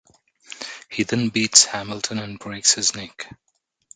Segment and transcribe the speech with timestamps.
[0.89, 3.31] He then beats Hamilton and breaks his neck.